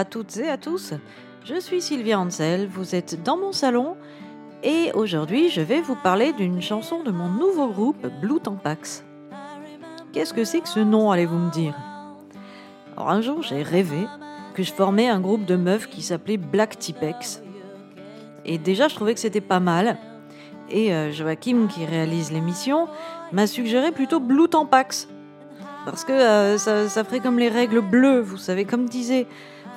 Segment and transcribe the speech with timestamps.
[0.00, 0.94] à toutes et à tous.
[1.44, 3.98] Je suis Sylvia Ansel, vous êtes dans mon salon
[4.62, 9.04] et aujourd'hui je vais vous parler d'une chanson de mon nouveau groupe Blue Tampax.
[10.14, 11.74] Qu'est-ce que c'est que ce nom, allez-vous me dire?
[12.96, 14.06] Alors un jour j'ai rêvé
[14.54, 17.42] que je formais un groupe de meufs qui s'appelait Black Tipex.
[18.46, 19.98] Et déjà je trouvais que c'était pas mal.
[20.70, 22.88] Et euh, Joachim qui réalise l'émission
[23.32, 25.08] m'a suggéré plutôt Blue Tampax
[25.84, 29.26] parce que euh, ça, ferait comme les règles bleues, vous savez, comme disait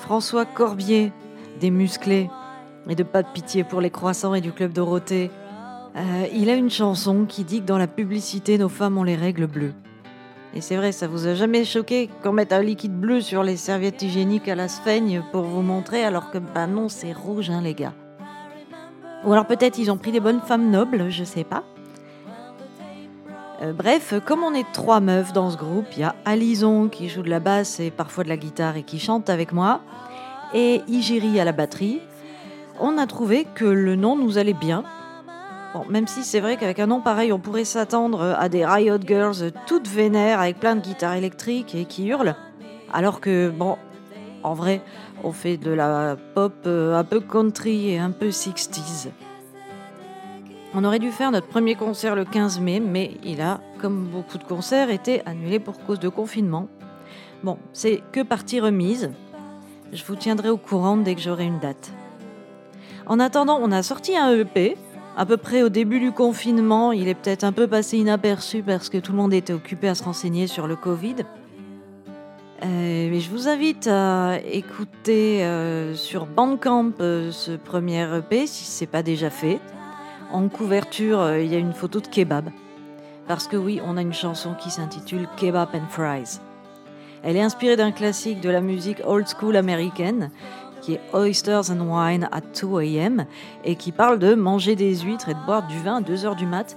[0.04, 1.14] François Corbier,
[1.62, 2.30] des musclés
[2.90, 5.32] et de pas de pitié pour les croissants et du club Dorothée.
[5.96, 9.16] Euh, il a une chanson qui dit que dans la publicité, nos femmes ont les
[9.16, 9.74] règles bleues.
[10.54, 13.56] Et c'est vrai, ça vous a jamais choqué qu'on mette un liquide bleu sur les
[13.56, 17.62] serviettes hygiéniques à la sphaigne pour vous montrer, alors que bah non, c'est rouge, hein,
[17.62, 17.94] les gars.
[19.24, 21.64] Ou alors peut-être ils ont pris des bonnes femmes nobles, je sais pas.
[23.64, 27.08] Euh, bref, comme on est trois meufs dans ce groupe, il y a Alison qui
[27.08, 29.80] joue de la basse et parfois de la guitare et qui chante avec moi,
[30.54, 32.02] et Igiri à la batterie.
[32.80, 34.84] On a trouvé que le nom nous allait bien.
[35.90, 39.52] Même si c'est vrai qu'avec un nom pareil, on pourrait s'attendre à des Riot Girls
[39.66, 42.36] toutes vénères avec plein de guitares électriques et qui hurlent.
[42.92, 43.78] Alors que, bon,
[44.44, 44.82] en vrai,
[45.24, 49.10] on fait de la pop euh, un peu country et un peu 60s.
[50.76, 54.40] On aurait dû faire notre premier concert le 15 mai, mais il a, comme beaucoup
[54.40, 56.68] de concerts, été annulé pour cause de confinement.
[57.44, 59.12] Bon, c'est que partie remise.
[59.92, 61.94] Je vous tiendrai au courant dès que j'aurai une date.
[63.06, 64.76] En attendant, on a sorti un EP,
[65.16, 66.92] à peu près au début du confinement.
[66.92, 69.96] Il est peut-être un peu passé inaperçu parce que tout le monde était occupé à
[69.96, 71.18] se renseigner sur le Covid.
[72.64, 78.64] Euh, mais je vous invite à écouter euh, sur Bandcamp euh, ce premier EP si
[78.64, 79.60] ce n'est pas déjà fait.
[80.34, 82.50] En couverture, euh, il y a une photo de kebab.
[83.28, 86.40] Parce que oui, on a une chanson qui s'intitule Kebab and Fries.
[87.22, 90.32] Elle est inspirée d'un classique de la musique old school américaine
[90.82, 93.26] qui est Oysters and Wine at 2 a.m.
[93.64, 96.36] et qui parle de manger des huîtres et de boire du vin à 2 heures
[96.36, 96.76] du mat.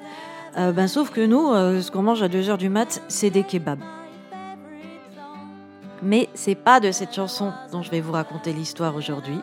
[0.58, 3.30] Euh, ben, sauf que nous, euh, ce qu'on mange à 2 heures du mat, c'est
[3.30, 3.80] des kebabs.
[6.02, 9.40] Mais c'est pas de cette chanson dont je vais vous raconter l'histoire aujourd'hui.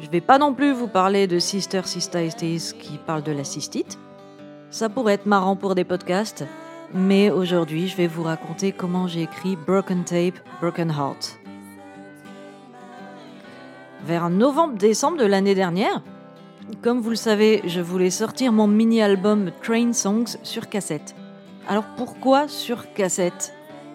[0.00, 3.98] Je vais pas non plus vous parler de Sister Cystitis qui parle de la cystite.
[4.70, 6.44] Ça pourrait être marrant pour des podcasts,
[6.94, 11.40] mais aujourd'hui je vais vous raconter comment j'ai écrit Broken Tape, Broken Heart.
[14.04, 16.00] Vers novembre-décembre de l'année dernière,
[16.80, 21.16] comme vous le savez, je voulais sortir mon mini-album Train Songs sur cassette.
[21.66, 23.52] Alors pourquoi sur cassette?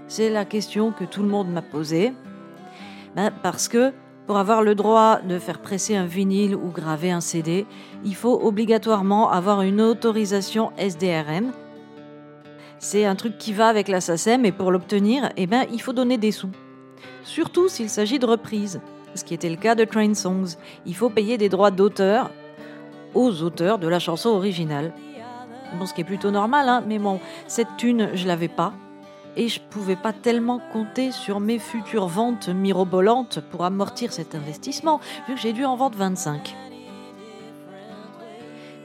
[0.10, 2.14] C'est la question que tout le monde m'a posée.
[3.16, 3.94] Ben, parce que
[4.28, 7.66] pour avoir le droit de faire presser un vinyle ou graver un CD,
[8.06, 11.52] il faut obligatoirement avoir une autorisation SDRM.
[12.80, 15.94] C'est un truc qui va avec la SACEM et pour l'obtenir, eh ben, il faut
[15.94, 16.52] donner des sous.
[17.24, 18.82] Surtout s'il s'agit de reprises,
[19.16, 20.58] ce qui était le cas de Train Songs.
[20.86, 22.32] Il faut payer des droits d'auteur
[23.14, 24.94] aux auteurs de la chanson originale.
[25.78, 28.74] Bon, ce qui est plutôt normal, hein, mais bon, cette thune, je l'avais pas
[29.36, 35.00] et je pouvais pas tellement compter sur mes futures ventes mirobolantes pour amortir cet investissement,
[35.28, 36.56] vu que j'ai dû en vendre 25.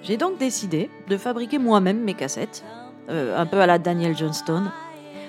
[0.02, 2.64] J'ai donc décidé de fabriquer moi-même mes cassettes,
[3.10, 4.64] euh, un peu à la Daniel Johnston.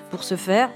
[0.09, 0.69] Pour ce faire,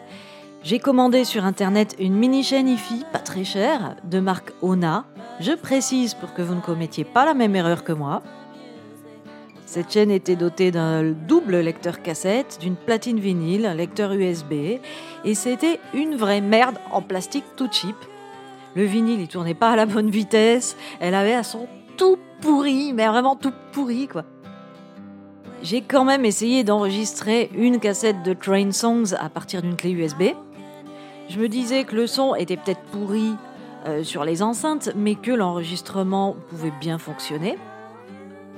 [0.64, 5.06] j'ai commandé sur internet une mini chaîne IFI pas très chère de marque Ona.
[5.40, 8.22] Je précise pour que vous ne commettiez pas la même erreur que moi.
[9.74, 14.54] Cette chaîne était dotée d'un double lecteur cassette, d'une platine vinyle, un lecteur USB,
[15.26, 17.96] et c'était une vraie merde en plastique tout cheap.
[18.76, 21.68] Le vinyle, il tournait pas à la bonne vitesse, elle avait un son
[21.98, 24.26] tout pourri, mais vraiment tout pourri, quoi.
[25.64, 30.36] J'ai quand même essayé d'enregistrer une cassette de Train Songs à partir d'une clé USB.
[31.30, 33.32] Je me disais que le son était peut-être pourri
[33.88, 37.58] euh, sur les enceintes, mais que l'enregistrement pouvait bien fonctionner.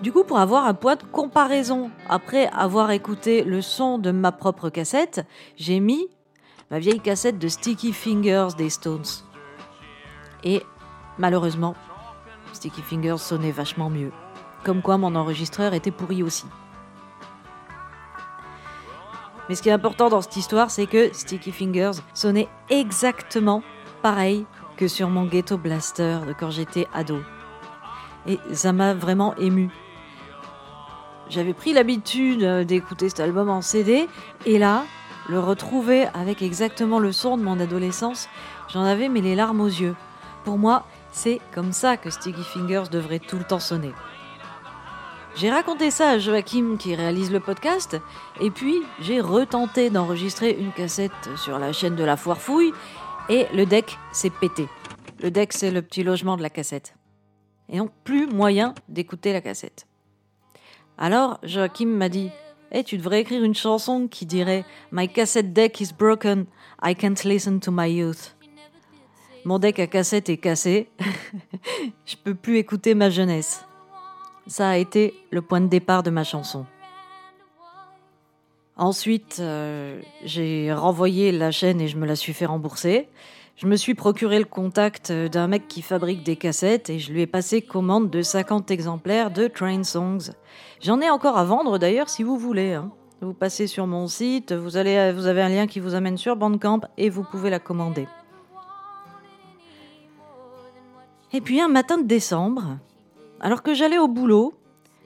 [0.05, 4.31] Du coup, pour avoir un point de comparaison, après avoir écouté le son de ma
[4.31, 5.25] propre cassette,
[5.57, 6.09] j'ai mis
[6.69, 9.25] ma vieille cassette de Sticky Fingers des Stones.
[10.43, 10.61] Et
[11.17, 11.73] malheureusement,
[12.53, 14.11] Sticky Fingers sonnait vachement mieux.
[14.63, 16.45] Comme quoi mon enregistreur était pourri aussi.
[19.49, 23.63] Mais ce qui est important dans cette histoire, c'est que Sticky Fingers sonnait exactement
[24.03, 24.45] pareil
[24.77, 27.17] que sur mon Ghetto Blaster de quand j'étais ado.
[28.27, 29.71] Et ça m'a vraiment ému.
[31.29, 34.07] J'avais pris l'habitude euh, d'écouter cet album en CD,
[34.45, 34.83] et là,
[35.27, 38.29] le retrouver avec exactement le son de mon adolescence,
[38.71, 39.95] j'en avais mais les larmes aux yeux.
[40.43, 43.91] Pour moi, c'est comme ça que Sticky Fingers devrait tout le temps sonner.
[45.35, 47.97] J'ai raconté ça à Joachim qui réalise le podcast,
[48.39, 52.71] et puis j'ai retenté d'enregistrer une cassette sur la chaîne de la foire fouille,
[53.27, 54.69] et le deck s'est pété.
[55.21, 56.95] Le deck, c'est le petit logement de la cassette.
[57.69, 59.87] Et donc, plus moyen d'écouter la cassette.
[60.97, 62.31] Alors, Joachim m'a dit
[62.71, 66.45] Eh, tu devrais écrire une chanson qui dirait My cassette deck is broken,
[66.81, 68.35] I can't listen to my youth.
[69.43, 70.89] Mon deck à cassette est cassé,
[72.05, 73.65] je peux plus écouter ma jeunesse.
[74.47, 76.65] Ça a été le point de départ de ma chanson.
[78.77, 83.07] Ensuite, euh, j'ai renvoyé la chaîne et je me la suis fait rembourser.
[83.57, 87.21] Je me suis procuré le contact d'un mec qui fabrique des cassettes et je lui
[87.21, 90.33] ai passé commande de 50 exemplaires de Train Songs.
[90.81, 92.73] J'en ai encore à vendre d'ailleurs si vous voulez.
[92.73, 92.91] Hein.
[93.21, 96.35] Vous passez sur mon site, vous, allez, vous avez un lien qui vous amène sur
[96.35, 98.09] Bandcamp et vous pouvez la commander.
[101.31, 102.77] Et puis un matin de décembre,
[103.39, 104.53] alors que j'allais au boulot,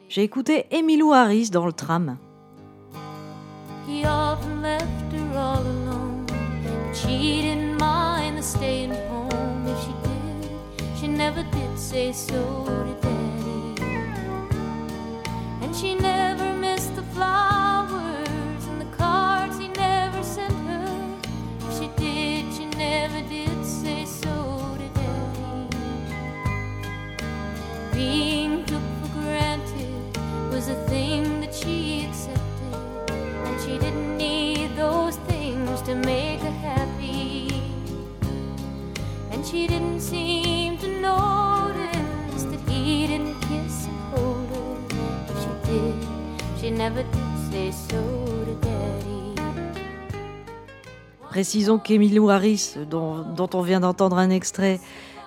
[0.07, 2.18] j'ai écouté Emilou Harris dans le tram.
[3.88, 6.25] He often left her all alone.
[8.50, 9.68] Staying home.
[9.68, 13.84] If she did, she never did say so to Daddy.
[15.62, 17.58] And she never missed the flowers
[51.39, 54.81] Précisons qu'Emilou Harris, dont, dont, on vient d'entendre un extrait,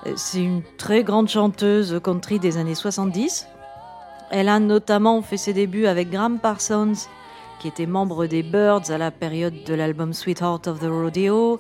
[0.07, 3.47] euh, c'est une très grande chanteuse country des années 70.
[4.31, 7.09] Elle a notamment fait ses débuts avec Graham Parsons
[7.61, 11.59] qui était membre des Birds à la période de l'album Sweetheart of the Rodeo.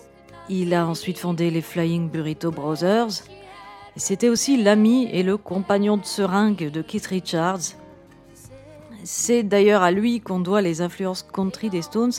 [0.51, 3.25] Il a ensuite fondé les Flying Burrito Brothers.
[3.97, 7.79] C'était aussi l'ami et le compagnon de seringue de Keith Richards.
[9.03, 12.13] C'est d'ailleurs à lui qu'on doit les influences country des Stones,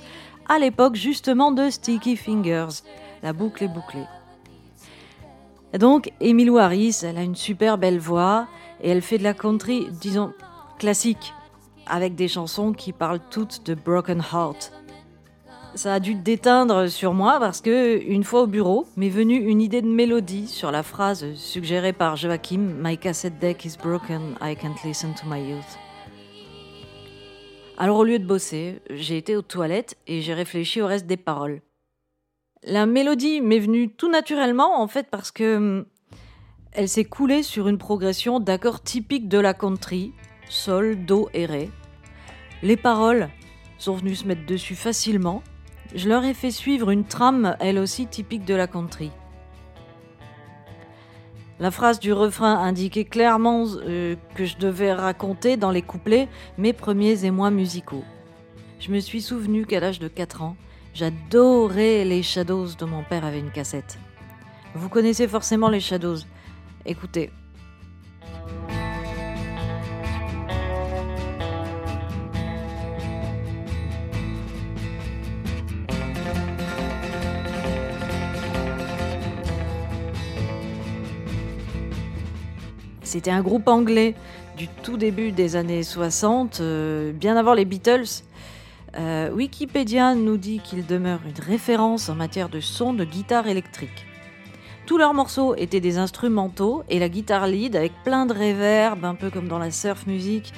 [0.47, 2.81] à l'époque justement de Sticky Fingers.
[3.21, 4.05] La boucle est bouclée.
[5.77, 8.47] Donc, Emily Harris, elle a une super belle voix
[8.81, 10.33] et elle fait de la country, disons,
[10.77, 11.33] classique,
[11.87, 14.71] avec des chansons qui parlent toutes de Broken Heart.
[15.75, 19.59] Ça a dû déteindre sur moi parce que, une fois au bureau, m'est venue une
[19.59, 24.55] idée de mélodie sur la phrase suggérée par Joachim My cassette deck is broken, I
[24.55, 25.82] can't listen to my youth.
[27.77, 31.17] Alors, au lieu de bosser, j'ai été aux toilettes et j'ai réfléchi au reste des
[31.17, 31.61] paroles.
[32.63, 35.85] La mélodie m'est venue tout naturellement, en fait, parce que hum,
[36.71, 40.13] elle s'est coulée sur une progression d'accords typiques de la country,
[40.49, 41.69] sol, do et ré.
[42.61, 43.29] Les paroles
[43.79, 45.43] sont venues se mettre dessus facilement.
[45.95, 49.11] Je leur ai fait suivre une trame, elle aussi typique de la country.
[51.59, 56.27] La phrase du refrain indiquait clairement euh, que je devais raconter dans les couplets
[56.57, 58.03] mes premiers émois musicaux.
[58.79, 60.57] Je me suis souvenu qu'à l'âge de 4 ans,
[60.93, 63.99] j'adorais les Shadows dont mon père avait une cassette.
[64.75, 66.17] Vous connaissez forcément les Shadows.
[66.85, 67.31] Écoutez,
[83.13, 84.15] C'était un groupe anglais
[84.57, 88.23] du tout début des années 60, euh, bien avant les Beatles.
[88.97, 94.07] Euh, Wikipédia nous dit qu'ils demeurent une référence en matière de son de guitare électrique.
[94.87, 99.13] Tous leurs morceaux étaient des instrumentaux et la guitare lead, avec plein de reverb, un
[99.13, 100.51] peu comme dans la surf music,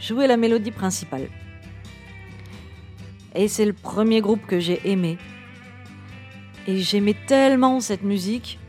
[0.00, 1.28] jouait la mélodie principale.
[3.34, 5.18] Et c'est le premier groupe que j'ai aimé.
[6.68, 8.60] Et j'aimais tellement cette musique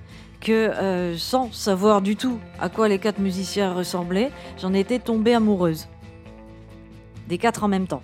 [0.42, 5.34] que euh, sans savoir du tout à quoi les quatre musiciens ressemblaient, j'en étais tombée
[5.34, 5.88] amoureuse.
[7.28, 8.04] Des quatre en même temps.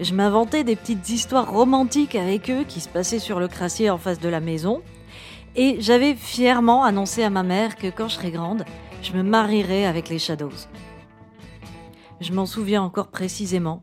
[0.00, 3.98] Je m'inventais des petites histoires romantiques avec eux qui se passaient sur le crassier en
[3.98, 4.82] face de la maison.
[5.54, 8.64] Et j'avais fièrement annoncé à ma mère que quand je serais grande,
[9.02, 10.50] je me marierais avec les Shadows.
[12.20, 13.82] Je m'en souviens encore précisément.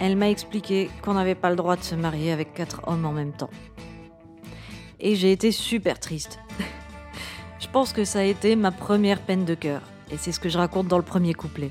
[0.00, 3.12] Elle m'a expliqué qu'on n'avait pas le droit de se marier avec quatre hommes en
[3.12, 3.50] même temps
[5.00, 6.38] et j'ai été super triste.
[7.60, 10.48] je pense que ça a été ma première peine de cœur, et c'est ce que
[10.48, 11.70] je raconte dans le premier couplet.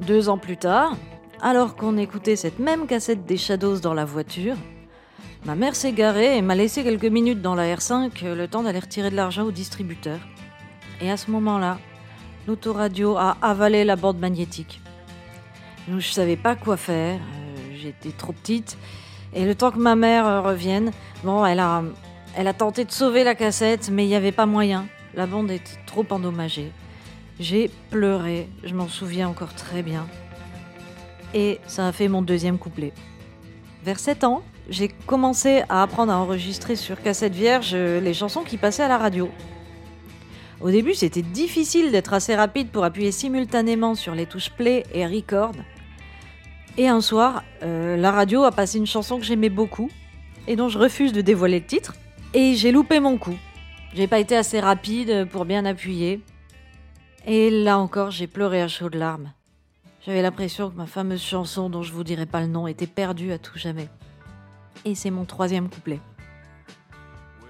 [0.00, 0.96] Deux ans plus tard,
[1.40, 4.56] alors qu'on écoutait cette même cassette des Shadows dans la voiture,
[5.44, 8.80] ma mère s'est garée et m'a laissé quelques minutes dans la R5 le temps d'aller
[8.80, 10.18] retirer de l'argent au distributeur.
[11.00, 11.78] Et à ce moment-là,
[12.46, 14.80] l'autoradio a avalé la bande magnétique.
[15.88, 18.76] Je ne savais pas quoi faire, euh, j'étais trop petite
[19.36, 20.90] et le temps que ma mère revienne,
[21.46, 24.86] elle a, tenté de sauver la cassette, mais il n'y avait pas moyen.
[25.14, 26.70] La bande était trop endommagée.
[27.40, 30.06] J'ai pleuré, je m'en souviens encore très bien.
[31.34, 32.92] Et ça a fait mon deuxième couplet.
[33.84, 38.56] Vers 7 ans, j'ai commencé à apprendre à enregistrer sur cassette vierge les chansons qui
[38.56, 39.28] passaient à la radio.
[40.60, 45.06] Au début, c'était difficile d'être assez rapide pour appuyer simultanément sur les touches play et
[45.06, 45.52] record.
[46.78, 49.90] Et un soir, euh, la radio a passé une chanson que j'aimais beaucoup
[50.46, 51.94] et dont je refuse de dévoiler le titre.
[52.34, 53.36] Et j'ai loupé mon coup.
[53.94, 56.20] J'ai pas été assez rapide pour bien appuyer.
[57.26, 59.32] Et là encore, j'ai pleuré à chaudes larmes.
[60.04, 63.32] J'avais l'impression que ma fameuse chanson, dont je vous dirai pas le nom, était perdue
[63.32, 63.88] à tout jamais.
[64.84, 65.98] Et c'est mon troisième couplet.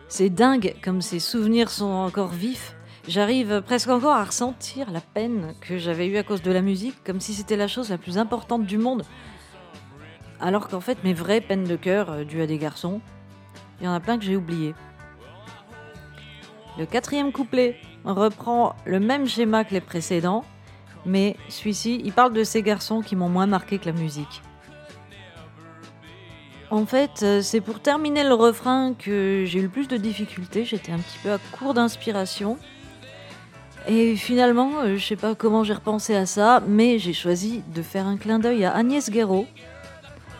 [0.08, 2.74] C'est dingue comme ces souvenirs sont encore vifs.
[3.08, 6.96] J'arrive presque encore à ressentir la peine que j'avais eue à cause de la musique,
[7.04, 9.04] comme si c'était la chose la plus importante du monde.
[10.40, 13.00] Alors qu'en fait, mes vraies peines de cœur, euh, dues à des garçons,
[13.80, 14.74] il y en a plein que j'ai oubliées.
[16.78, 20.44] Le quatrième couplet reprend le même schéma que les précédents,
[21.06, 24.42] mais celui-ci, il parle de ces garçons qui m'ont moins marqué que la musique.
[26.70, 30.64] En fait, euh, c'est pour terminer le refrain que j'ai eu le plus de difficultés.
[30.64, 32.58] J'étais un petit peu à court d'inspiration.
[33.88, 37.82] Et finalement, euh, je sais pas comment j'ai repensé à ça, mais j'ai choisi de
[37.82, 39.46] faire un clin d'œil à Agnès Guéraud,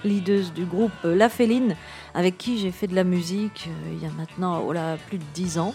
[0.05, 1.77] leaduse du groupe La Féline,
[2.15, 4.75] avec qui j'ai fait de la musique euh, il y a maintenant oh
[5.09, 5.75] plus de 10 ans.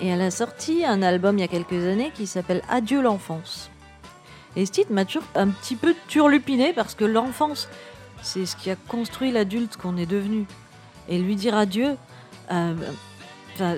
[0.00, 3.70] Et elle a sorti un album il y a quelques années qui s'appelle Adieu l'enfance.
[4.56, 7.68] Et ce m'a toujours un petit peu turlupiné parce que l'enfance,
[8.22, 10.46] c'est ce qui a construit l'adulte qu'on est devenu.
[11.08, 11.96] Et lui dire adieu,
[12.50, 12.74] euh,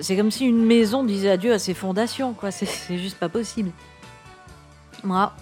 [0.01, 2.51] c'est comme si une maison disait adieu à ses fondations, quoi.
[2.51, 3.71] C'est juste pas possible.
[5.03, 5.33] Moi,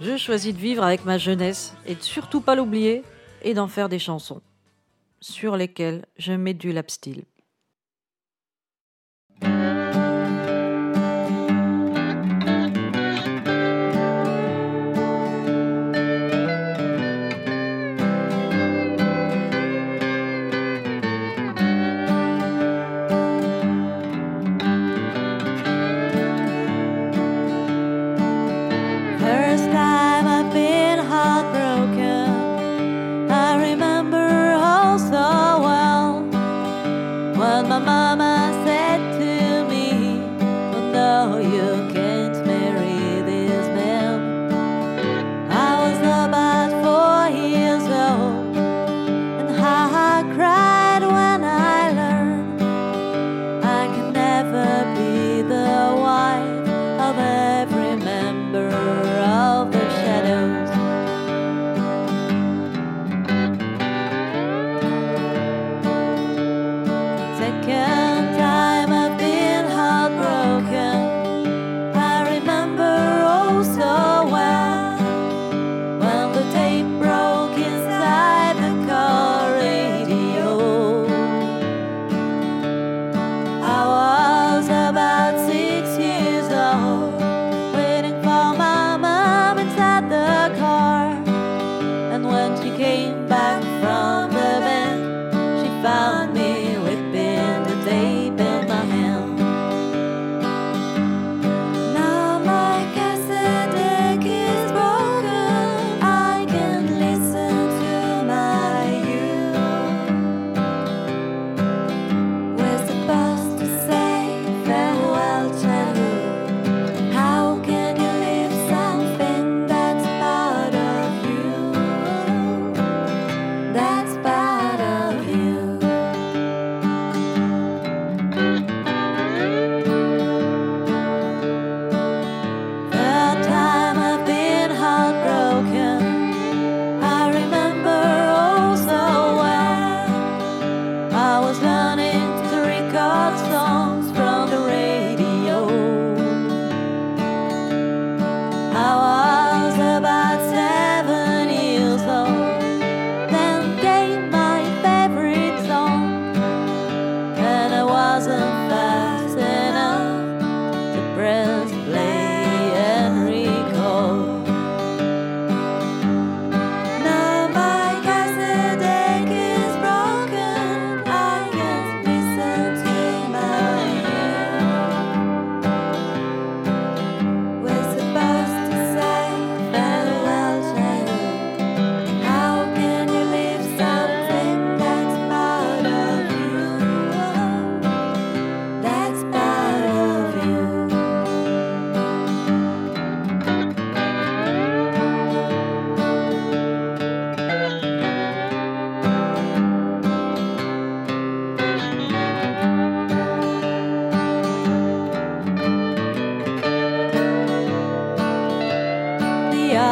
[0.00, 3.02] je choisis de vivre avec ma jeunesse et de surtout pas l'oublier
[3.42, 4.42] et d'en faire des chansons
[5.20, 6.90] sur lesquelles je mets du lap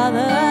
[0.03, 0.42] Father.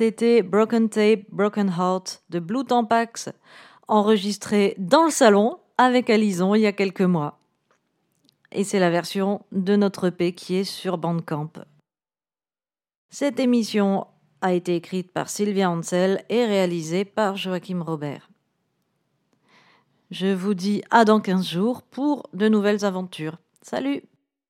[0.00, 3.28] C'était Broken Tape, Broken Heart de Blue Tampax,
[3.86, 7.38] enregistré dans le salon avec Alison il y a quelques mois.
[8.50, 11.52] Et c'est la version de notre EP qui est sur Bandcamp.
[13.10, 14.06] Cette émission
[14.40, 18.30] a été écrite par Sylvia Ansel et réalisée par Joachim Robert.
[20.10, 23.36] Je vous dis à dans 15 jours pour de nouvelles aventures.
[23.60, 24.02] Salut